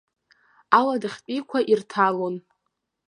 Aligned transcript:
Аладахьтәиқәа 0.77 1.59
ирҭалон. 1.71 2.35